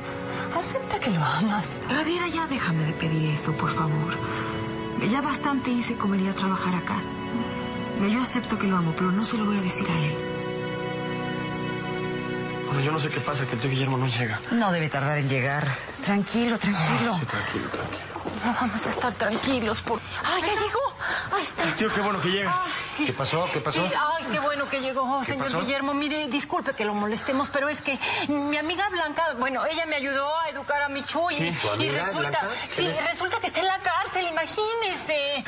[0.57, 1.79] Acepta que lo amas.
[1.87, 4.17] Javiera, ya déjame de pedir eso, por favor.
[5.09, 7.01] Ya bastante hice con venir a trabajar acá.
[8.09, 10.13] Yo acepto que lo amo, pero no se lo voy a decir a él.
[12.65, 14.39] Bueno, yo no sé qué pasa, que el tío Guillermo no llega.
[14.51, 15.67] No debe tardar en llegar.
[16.03, 17.15] Tranquilo, tranquilo.
[17.19, 18.08] Sí, tranquilo, tranquilo.
[18.45, 19.99] No vamos a estar tranquilos por...
[20.23, 20.79] ¡Ay, ya llegó!
[21.35, 21.63] ¡Ahí está!
[21.75, 22.55] Tío, qué bueno que llegas.
[22.97, 23.47] ¿Qué pasó?
[23.51, 23.85] ¿Qué pasó?
[23.87, 25.61] Sí, ay, qué bueno que llegó, señor pasó?
[25.61, 25.93] Guillermo.
[25.93, 30.37] Mire, disculpe que lo molestemos, pero es que mi amiga Blanca, bueno, ella me ayudó
[30.39, 31.35] a educar a mi Chuy.
[31.35, 32.47] Sí, ¿tu y amiga resulta, Blanca?
[32.69, 35.43] sí, resulta que está en la cárcel, imagínese.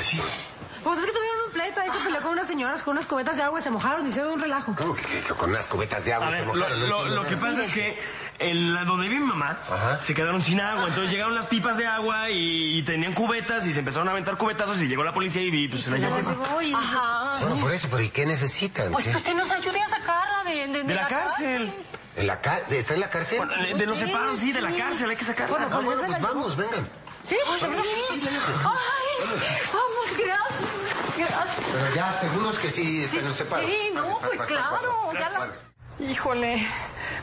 [0.83, 3.37] Pues es que tuvieron un pleito, ahí se peleó con unas señoras con unas cubetas
[3.37, 4.75] de agua se mojaron y hicieron un relajo.
[4.75, 6.89] ¿Cómo que, que con unas cubetas de agua A se ver, mojaron?
[7.15, 7.97] Lo- que pasa es que
[8.39, 9.57] en la donde vive mi mamá
[9.99, 13.71] se quedaron sin agua, entonces llegaron las pipas de agua y, y tenían cubetas y
[13.71, 16.77] se empezaron a aventar cubetazos y llegó la policía y pues, se la llevó.
[16.77, 17.31] Ajá.
[17.39, 18.91] Bueno, por eso, pero ¿y qué necesitan?
[18.91, 19.11] Pues ¿Qué?
[19.11, 21.73] que usted nos ayude a sacarla de, de, De la cárcel.
[22.17, 23.37] ¿En la ca- ¿Está en la cárcel?
[23.37, 24.75] Bueno, de, de los Sí, separos, sí, de la sí.
[24.77, 25.67] cárcel, hay que sacarla.
[25.71, 26.89] Ah, bueno, pues vamos, vengan.
[27.23, 27.37] ¿Sí?
[27.47, 27.61] Ay,
[29.73, 30.80] vamos, gracias.
[31.29, 31.65] Gracias.
[31.71, 33.65] Pero ya, seguros que sí los separos.
[33.69, 34.69] Sí, no, Pase, pues claro,
[35.07, 35.19] pase.
[35.19, 35.53] ya la- Vale.
[35.99, 36.67] Híjole,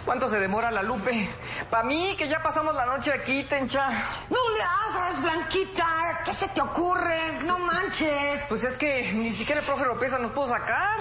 [0.05, 1.29] ¿cuánto se demora la Lupe?
[1.69, 3.89] Para mí, que ya pasamos la noche aquí, Tencha.
[4.31, 6.21] No le hagas, Blanquita.
[6.25, 7.41] ¿Qué se te ocurre?
[7.45, 8.43] No manches.
[8.49, 10.99] Pues es que ni siquiera el profe Oropesa nos pudo sacar.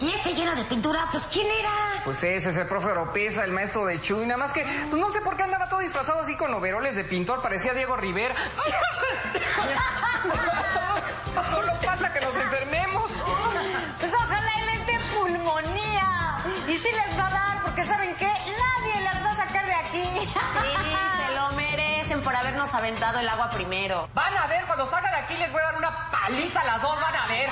[0.00, 1.08] ¿Y ese lleno de pintura?
[1.10, 2.02] Pues ¿quién era?
[2.04, 4.26] Pues ese es el profe Oropesa, el maestro de Chuy.
[4.26, 7.04] Nada más que, pues no sé por qué andaba todo disfrazado así con overoles de
[7.04, 8.34] pintor, parecía Diego Rivera.
[11.50, 13.10] Solo falta que nos enfermemos.
[14.00, 16.44] Pues ojalá y les dé pulmonía.
[16.66, 18.26] Y sí les va a dar, porque ¿saben qué?
[18.26, 20.02] Nadie las va a sacar de aquí.
[20.02, 24.08] Sí, se lo merecen por habernos aventado el agua primero.
[24.14, 26.82] Van a ver, cuando salga de aquí les voy a dar una paliza a las
[26.82, 27.48] dos, van a ver.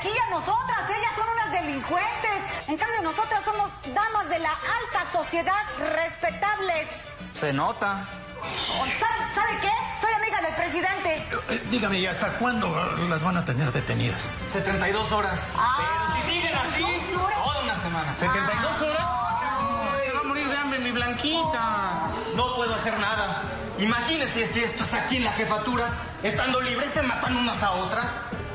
[0.00, 0.80] Aquí a nosotras.
[0.88, 2.68] Ellas son unas delincuentes.
[2.68, 5.62] En cambio, nosotras somos damas de la alta sociedad
[5.94, 6.88] respetables.
[7.34, 8.06] Se nota.
[8.40, 9.70] ¿Sabe, sabe qué?
[10.00, 11.28] Soy amiga del presidente.
[11.50, 12.68] Eh, dígame, ¿y hasta cuándo
[13.08, 14.22] las van a tener detenidas?
[14.52, 15.50] 72 horas.
[15.56, 16.82] Ah, Si siguen así,
[17.12, 18.16] toda una semana.
[18.18, 20.04] ¿72 horas?
[20.04, 22.08] Se va a morir de hambre mi blanquita.
[22.34, 23.42] No puedo hacer nada.
[23.78, 25.86] Imagínense si esto es aquí en la jefatura.
[26.22, 28.06] Estando libres se matan unas a otras.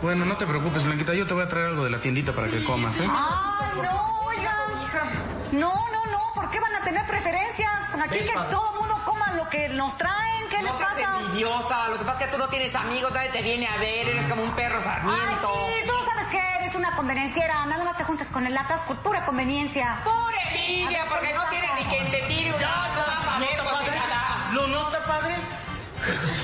[0.06, 1.16] Bueno, no te preocupes, Blanquita.
[1.16, 3.08] Yo te voy a traer algo de la tiendita para que comas, ¿eh?
[3.10, 5.10] Ay, no, oigan.
[5.54, 6.20] No, no, no.
[6.36, 7.72] ¿Por qué van a tener preferencias?
[8.04, 10.48] Aquí que todo el mundo coma lo que nos traen.
[10.48, 11.20] ¿Qué les No seas pasa?
[11.22, 14.08] envidiosa, lo que pasa es que tú no tienes amigos, nadie te viene a ver,
[14.10, 15.52] eres como un perro Ay, sarmiento.
[15.74, 17.66] sí, tú sabes que eres una convenenciera.
[17.66, 19.98] Nada más te juntas con el latas por pura conveniencia.
[20.04, 23.58] Pura envidia, porque no tienes ni quien te tire un Ya, lazo, vas a ver,
[23.58, 24.54] ¿Nota, pues, padre?
[24.54, 25.36] ¿Lo nota, padre?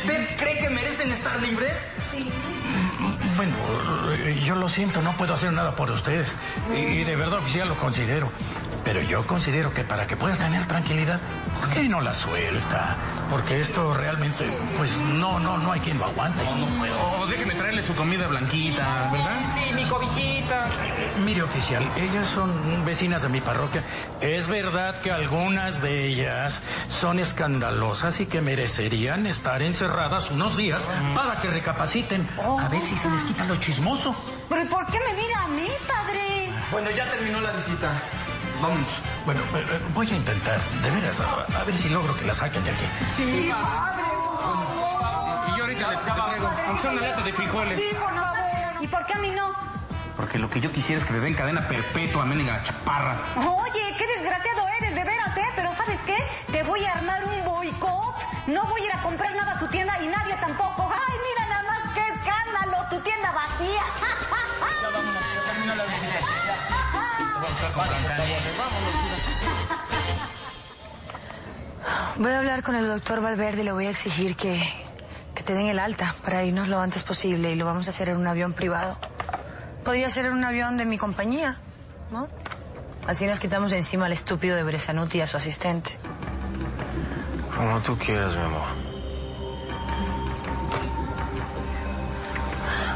[0.02, 1.78] ¿Usted cree que merecen estar libres?
[3.42, 3.56] Bueno,
[4.46, 6.36] yo lo siento, no puedo hacer nada por ustedes.
[6.76, 8.32] Y de verdad, oficial, lo considero.
[8.92, 11.18] Pero yo considero que para que pueda tener tranquilidad,
[11.62, 12.98] ¿por qué no la suelta?
[13.30, 14.46] Porque esto realmente,
[14.78, 16.44] pues no, no, no hay quien lo aguante.
[16.44, 17.22] No, no puedo.
[17.22, 19.40] O déjeme traerle su comida blanquita, ¿verdad?
[19.56, 20.66] Sí, mi cobijita.
[21.24, 23.82] Mire, oficial, ellas son vecinas de mi parroquia.
[24.20, 30.86] Es verdad que algunas de ellas son escandalosas y que merecerían estar encerradas unos días
[31.16, 32.28] para que recapaciten.
[32.60, 34.14] A ver si se les quita lo chismoso.
[34.50, 36.52] ¿Pero ¿y por qué me mira a mí, padre?
[36.74, 37.88] Bueno, ya terminó la visita.
[38.62, 38.88] Vámonos.
[39.26, 42.34] Bueno, eh, eh, voy a intentar, de veras, a, a ver si logro que la
[42.34, 42.86] saquen de aquí.
[43.18, 44.04] Sí, padre.
[45.48, 47.80] Y yo ahorita le traigo, aunque una lata de frijoles.
[47.80, 48.84] Sí, por favor.
[48.84, 49.52] ¿Y por qué a mí no?
[50.16, 53.18] Porque lo que yo quisiera es que te den cadena perpetua, mendiga chaparra.
[53.36, 55.50] Oye, qué desgraciado eres, de veras, ¿eh?
[55.56, 56.18] Pero ¿sabes qué?
[56.52, 58.16] Te voy a armar un boicot.
[58.48, 60.92] No voy a ir a comprar nada a tu tienda y nadie tampoco.
[60.92, 63.82] Ay, mira nada más qué escándalo, tu tienda vacía.
[72.18, 74.62] Voy a hablar con el doctor Valverde y le voy a exigir que,
[75.34, 78.10] que te den el alta para irnos lo antes posible y lo vamos a hacer
[78.10, 78.98] en un avión privado.
[79.84, 81.58] Podría ser en un avión de mi compañía,
[82.12, 82.28] ¿no?
[83.08, 85.98] Así nos quitamos de encima al estúpido de Bresanuti y a su asistente.
[87.56, 88.68] Como tú quieras, mi amor.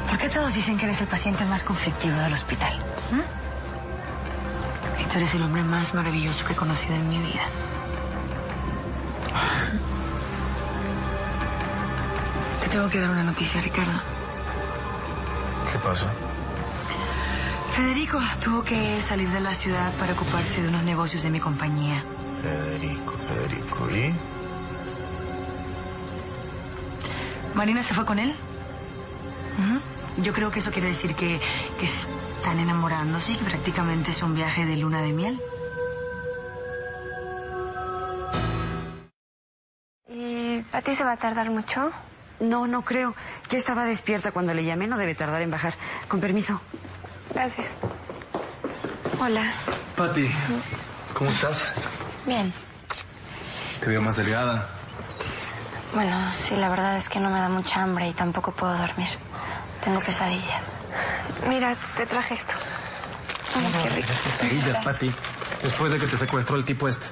[0.08, 2.78] ¿Por qué todos dicen que eres el paciente más conflictivo del hospital?
[3.12, 3.44] ¿Mm?
[4.97, 7.43] Si tú eres el hombre más maravilloso que he conocido en mi vida.
[12.62, 13.93] Te tengo que dar una noticia, Ricardo.
[15.71, 16.05] ¿Qué pasó?
[17.75, 22.03] Federico tuvo que salir de la ciudad para ocuparse de unos negocios de mi compañía.
[22.41, 24.13] Federico, Federico, ¿y?
[27.53, 28.34] Marina se fue con él.
[30.17, 31.39] Yo creo que eso quiere decir que,
[31.79, 31.88] que
[32.45, 35.41] están enamorándose y que prácticamente es un viaje de luna de miel.
[40.08, 41.91] ¿Y Pati se va a tardar mucho?
[42.39, 43.15] No, no creo.
[43.49, 45.73] Ya estaba despierta cuando le llamé, no debe tardar en bajar.
[46.08, 46.62] Con permiso.
[47.33, 47.65] Gracias.
[49.19, 49.56] Hola.
[49.96, 50.29] Pati,
[51.15, 51.67] ¿cómo estás?
[52.27, 52.54] Bien.
[53.79, 54.69] Te veo más delgada.
[55.96, 59.10] Bueno, sí, la verdad es que no me da mucha hambre y tampoco puedo dormir.
[59.86, 60.75] Tengo pesadillas.
[61.48, 62.54] Mira, te traje esto.
[63.56, 64.10] Ay, qué rico.
[64.23, 65.13] Pesadillas, Pati.
[65.62, 67.06] Después de que te secuestró el tipo este.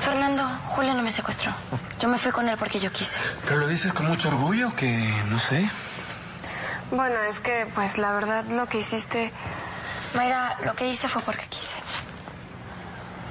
[0.00, 1.52] Fernando, Julio no me secuestró.
[2.00, 3.18] Yo me fui con él porque yo quise.
[3.44, 5.70] Pero lo dices con mucho orgullo que, no sé.
[6.90, 9.32] Bueno, es que, pues, la verdad, lo que hiciste...
[10.14, 11.74] Mayra, lo que hice fue porque quise.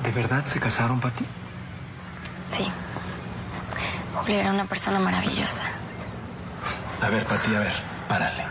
[0.04, 1.26] ¿De verdad se casaron, Pati?
[2.56, 2.68] Sí.
[4.14, 5.64] Julio era una persona maravillosa.
[7.02, 7.74] A ver, Pati, a ver,
[8.08, 8.44] párale.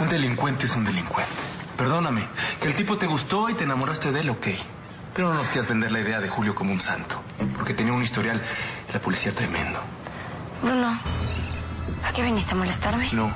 [0.00, 1.30] Un delincuente es un delincuente.
[1.76, 2.22] Perdóname,
[2.60, 4.48] que el tipo te gustó y te enamoraste de él, ok.
[5.14, 7.22] Pero no nos quieras vender la idea de Julio como un santo.
[7.56, 8.40] Porque tenía un historial
[8.86, 9.80] en la policía tremendo.
[10.62, 10.98] Bruno,
[12.04, 13.08] ¿a qué viniste a molestarme?
[13.12, 13.32] No,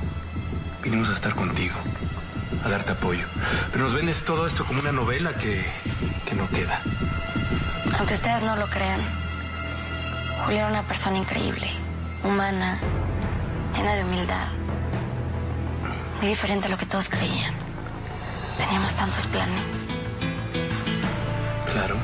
[0.83, 1.77] vinimos a estar contigo,
[2.65, 3.27] a darte apoyo.
[3.73, 5.65] Pero nos vendes todo esto como una novela que,
[6.27, 6.81] que no queda.
[7.99, 9.01] Aunque ustedes no lo crean,
[10.45, 11.71] Julio era una persona increíble,
[12.23, 12.79] humana,
[13.75, 14.49] llena de humildad.
[16.19, 17.55] Muy diferente a lo que todos creían.
[18.57, 19.87] Teníamos tantos planes.
[21.73, 21.97] Claro.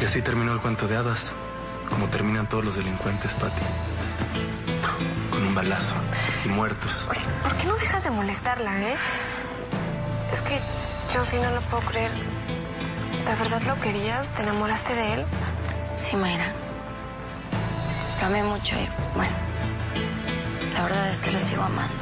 [0.00, 1.32] Y así terminó el cuento de hadas.
[1.88, 3.62] Como terminan todos los delincuentes, Patty.
[5.30, 5.94] Con un balazo.
[6.44, 7.06] Y muertos.
[7.10, 8.96] Oye, ¿por qué no dejas de molestarla, eh?
[10.32, 10.58] Es que
[11.12, 12.10] yo sí no lo puedo creer.
[12.12, 14.30] ¿De verdad lo querías?
[14.30, 15.26] ¿Te enamoraste de él?
[15.94, 16.52] Sí, Mayra.
[18.20, 19.34] Lo amé mucho y, bueno,
[20.82, 21.94] la verdad es que lo sigo amando.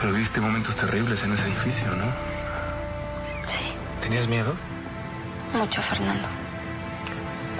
[0.00, 2.06] Pero viste momentos terribles en ese edificio, ¿no?
[3.46, 3.60] Sí.
[4.00, 4.54] ¿Tenías miedo?
[5.52, 6.26] Mucho, Fernando.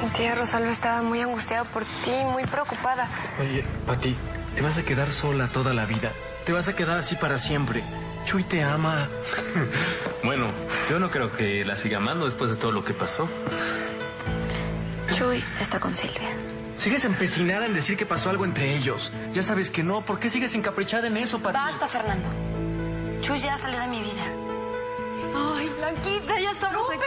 [0.03, 3.07] Mi tía Rosalba estaba muy angustiada por ti, muy preocupada.
[3.39, 4.17] Oye, Pati,
[4.55, 6.11] te vas a quedar sola toda la vida.
[6.47, 7.83] Te vas a quedar así para siempre.
[8.25, 9.09] Chuy te ama.
[10.25, 10.47] bueno,
[10.89, 13.29] yo no creo que la siga amando después de todo lo que pasó.
[15.13, 16.31] Chuy está con Silvia.
[16.79, 19.13] Sigues empecinada en decir que pasó algo entre ellos.
[19.33, 20.05] Ya sabes que no.
[20.05, 21.55] ¿Por qué sigues encaprichada en eso, Pati?
[21.59, 22.31] Basta, Fernando.
[23.21, 24.23] Chuy ya salió de mi vida.
[25.57, 27.01] Ay, Blanquita, ya estamos aquí.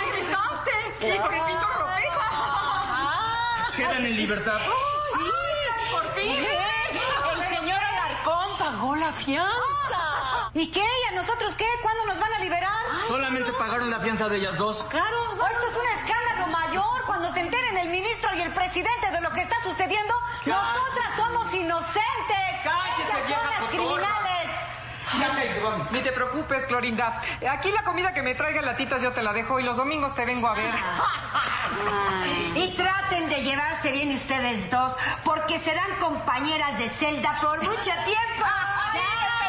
[0.00, 0.72] ¡Regresaste!
[1.14, 2.20] ¡Y con el pintor ropejo!
[3.76, 4.58] Quedan en libertad.
[4.60, 6.44] ¡Ay, por fin!
[7.36, 10.17] El señor Alarcón pagó la fianza.
[10.54, 10.80] ¿Y qué?
[10.80, 11.66] ¿Y a nosotros qué?
[11.82, 12.72] ¿Cuándo nos van a liberar?
[13.06, 14.84] Solamente pagaron la fianza de ellas dos.
[14.88, 15.16] Claro.
[15.50, 17.02] Esto es un escándalo mayor.
[17.06, 20.14] Cuando se enteren el ministro y el presidente de lo que está sucediendo,
[20.46, 22.48] nosotras somos inocentes.
[22.62, 24.18] Cállese, Ellas son las criminales.
[25.90, 27.20] Ni te preocupes, Clorinda.
[27.50, 30.24] Aquí la comida que me traiga latitas yo te la dejo y los domingos te
[30.24, 30.70] vengo a ver.
[32.54, 34.94] Y traten de llevarse bien ustedes dos,
[35.24, 38.46] porque serán compañeras de celda por mucho tiempo.
[38.94, 39.47] ¡Escándalo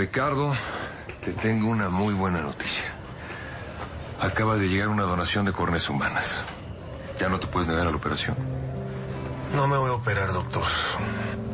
[0.00, 0.54] Ricardo,
[1.22, 2.84] te tengo una muy buena noticia.
[4.18, 6.42] Acaba de llegar una donación de córneas humanas.
[7.20, 8.34] ¿Ya no te puedes negar a la operación?
[9.54, 10.64] No me voy a operar, doctor.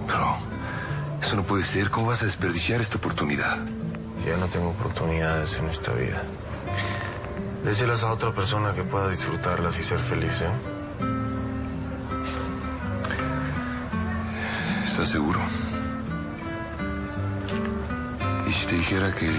[0.06, 0.36] No,
[1.20, 1.90] eso no puede ser.
[1.90, 3.58] ¿Cómo vas a desperdiciar esta oportunidad?
[4.24, 6.22] Ya no tengo oportunidades en esta vida.
[7.64, 10.50] Déselas a otra persona que pueda disfrutarlas y ser feliz, ¿eh?
[14.84, 15.40] ¿Estás seguro?
[18.56, 19.30] ¿Y si te dijera que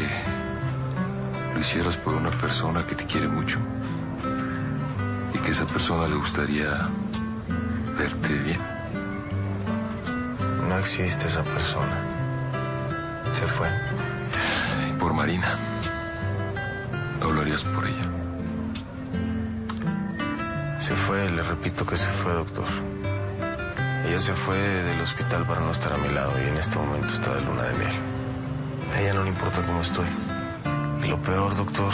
[1.51, 3.57] lo hicieras por una persona que te quiere mucho?
[5.33, 6.87] Y que esa persona le gustaría
[7.97, 8.59] verte bien.
[10.69, 11.97] No existe esa persona.
[13.33, 13.67] Se fue.
[14.87, 15.49] Y por Marina.
[17.19, 18.07] ¿No lo harías por ella?
[20.77, 22.67] Se fue, le repito que se fue, doctor.
[24.05, 27.07] Ella se fue del hospital para no estar a mi lado y en este momento
[27.07, 28.06] está de luna de miel.
[28.97, 30.07] A ella no le importa cómo estoy.
[31.03, 31.93] Y lo peor, doctor,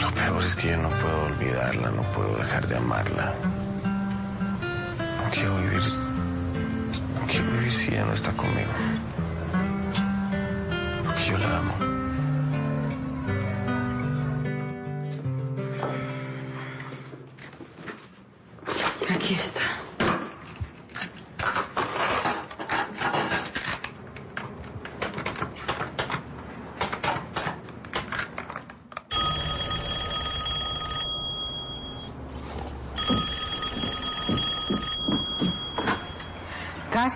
[0.00, 3.34] lo peor es que yo no puedo olvidarla, no puedo dejar de amarla.
[5.22, 5.82] No quiero vivir.
[7.20, 8.72] No quiero vivir si ella no está conmigo.
[11.04, 12.13] Porque yo la amo.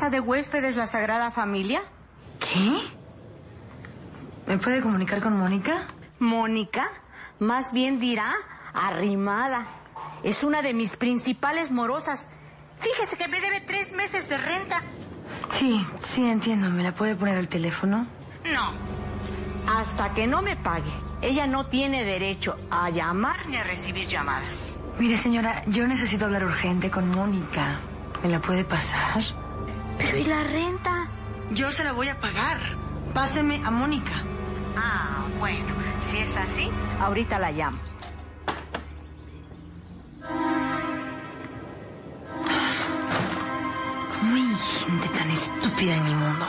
[0.08, 1.82] ¿Casa de huéspedes La Sagrada Familia?
[2.40, 2.78] ¿Qué?
[4.46, 5.86] ¿Me puede comunicar con Mónica?
[6.18, 6.88] ¿Mónica?
[7.40, 8.32] Más bien dirá
[8.72, 9.66] arrimada.
[10.22, 12.30] Es una de mis principales morosas.
[12.80, 14.82] Fíjese que me debe tres meses de renta.
[15.50, 16.70] Sí, sí, entiendo.
[16.70, 18.06] ¿Me la puede poner al teléfono?
[18.50, 18.72] No.
[19.78, 20.90] Hasta que no me pague,
[21.20, 24.80] ella no tiene derecho a llamar ni a recibir llamadas.
[24.98, 27.78] Mire, señora, yo necesito hablar urgente con Mónica.
[28.22, 29.20] ¿Me la puede pasar?
[29.98, 31.08] Pero ¿y la renta?
[31.50, 32.58] Yo se la voy a pagar.
[33.14, 34.22] Páseme a Mónica.
[34.76, 36.70] Ah, bueno, si es así,
[37.00, 37.78] ahorita la llamo.
[44.20, 46.46] ¿Cómo hay gente tan estúpida en mi mundo?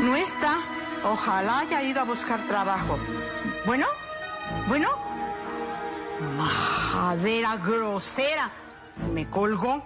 [0.00, 0.56] No está.
[1.04, 2.98] Ojalá haya ido a buscar trabajo.
[3.64, 3.86] ¿Bueno?
[4.68, 4.88] ¿Bueno?
[6.36, 8.50] Majadera grosera.
[9.14, 9.82] Me colgó.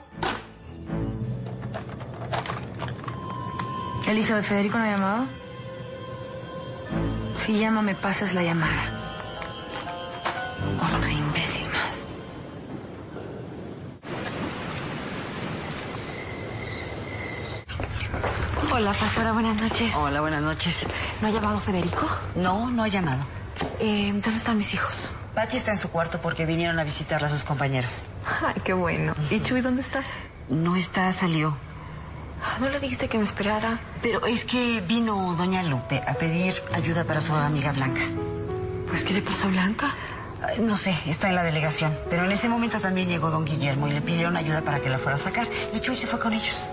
[4.07, 5.25] Elizabeth, ¿Federico no ha llamado?
[7.37, 8.83] Si llama, me pasas la llamada.
[10.81, 12.05] Otro imbécil más.
[18.73, 19.95] Hola, pastora, buenas noches.
[19.95, 20.79] Hola, buenas noches.
[21.21, 22.07] ¿No ha llamado Federico?
[22.35, 23.25] No, no ha llamado.
[23.79, 25.11] Eh, ¿Dónde están mis hijos?
[25.35, 28.03] Patty está en su cuarto porque vinieron a visitarla a sus compañeros.
[28.43, 29.15] Ay, qué bueno.
[29.31, 30.03] ¿Y Chuy dónde está?
[30.49, 31.57] No está, salió.
[32.61, 33.79] ¿No le dijiste que me esperara?
[34.03, 38.03] Pero es que vino doña Lupe a pedir ayuda para su amiga Blanca.
[38.89, 39.95] Pues, ¿qué le pasó a Blanca?
[40.61, 41.97] No sé, está en la delegación.
[42.11, 44.99] Pero en ese momento también llegó don Guillermo y le pidieron ayuda para que la
[44.99, 45.49] fuera a sacar.
[45.75, 46.69] Y Chuy se fue con ellos.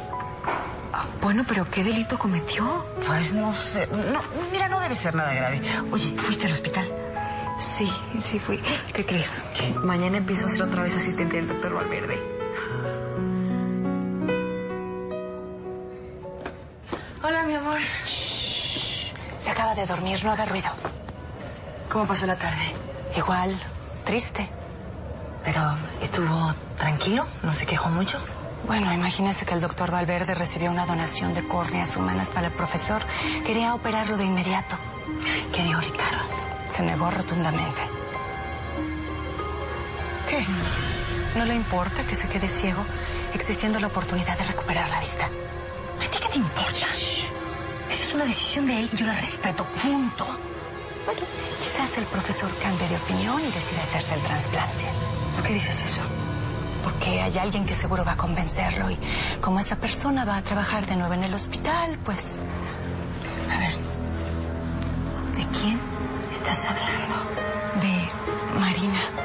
[0.93, 2.85] Ah, bueno, pero ¿qué delito cometió?
[3.07, 3.87] Pues no sé.
[3.87, 5.61] No, mira, no debe ser nada grave.
[5.91, 6.85] Oye, ¿fuiste al hospital?
[7.59, 8.59] Sí, sí fui.
[8.93, 9.31] ¿Qué crees?
[9.83, 12.40] Mañana empiezo a ser otra vez asistente del doctor Valverde.
[17.71, 17.81] Amor.
[19.37, 20.69] Se acaba de dormir, no haga ruido.
[21.89, 22.75] ¿Cómo pasó la tarde?
[23.15, 23.57] Igual,
[24.03, 24.49] triste.
[25.45, 28.19] Pero estuvo tranquilo, no se quejó mucho.
[28.67, 33.01] Bueno, imagínese que el doctor Valverde recibió una donación de córneas humanas para el profesor.
[33.45, 34.77] Quería operarlo de inmediato.
[35.53, 36.23] ¿Qué dijo Ricardo?
[36.69, 37.81] Se negó rotundamente.
[40.27, 40.45] ¿Qué?
[41.35, 42.85] ¿No le importa que se quede ciego,
[43.33, 45.25] existiendo la oportunidad de recuperar la vista?
[45.25, 46.87] ¿A ti qué te importa?
[48.11, 50.27] Es una decisión de él y yo la respeto, punto.
[51.63, 54.83] Quizás el profesor cambie de opinión y decida hacerse el trasplante.
[55.33, 56.01] ¿Por qué dices eso?
[56.83, 58.97] Porque hay alguien que seguro va a convencerlo y
[59.39, 62.41] como esa persona va a trabajar de nuevo en el hospital, pues...
[63.49, 63.71] A ver,
[65.37, 65.79] ¿de quién
[66.33, 67.15] estás hablando?
[67.79, 68.59] De.
[68.59, 69.20] Marina.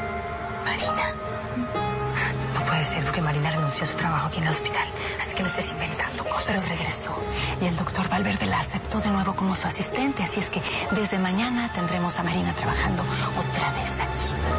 [3.05, 4.89] Porque Marina renunció a su trabajo aquí en el hospital.
[5.21, 6.69] Así que no estés inventando Pero cosas.
[6.69, 7.17] regresó
[7.61, 11.19] y el doctor Valverde la aceptó de nuevo como su asistente, así es que desde
[11.19, 13.05] mañana tendremos a Marina trabajando
[13.39, 14.56] otra vez aquí.